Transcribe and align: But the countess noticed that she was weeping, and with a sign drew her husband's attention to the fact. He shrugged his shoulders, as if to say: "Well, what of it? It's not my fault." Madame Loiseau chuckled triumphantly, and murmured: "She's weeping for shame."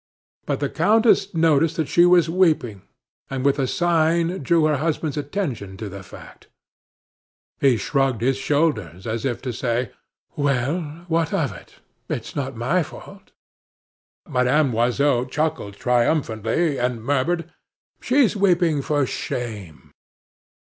But 0.47 0.61
the 0.61 0.67
countess 0.69 1.31
noticed 1.35 1.75
that 1.75 1.87
she 1.87 2.07
was 2.07 2.27
weeping, 2.27 2.81
and 3.29 3.45
with 3.45 3.59
a 3.59 3.67
sign 3.67 4.41
drew 4.41 4.63
her 4.65 4.77
husband's 4.77 5.15
attention 5.15 5.77
to 5.77 5.89
the 5.89 6.01
fact. 6.01 6.47
He 7.59 7.77
shrugged 7.77 8.21
his 8.21 8.37
shoulders, 8.37 9.05
as 9.05 9.25
if 9.25 9.43
to 9.43 9.53
say: 9.53 9.91
"Well, 10.35 11.05
what 11.07 11.31
of 11.35 11.53
it? 11.53 11.81
It's 12.09 12.35
not 12.35 12.55
my 12.55 12.81
fault." 12.81 13.29
Madame 14.27 14.73
Loiseau 14.73 15.23
chuckled 15.25 15.75
triumphantly, 15.75 16.79
and 16.79 17.03
murmured: 17.03 17.53
"She's 18.01 18.35
weeping 18.35 18.81
for 18.81 19.05
shame." 19.05 19.91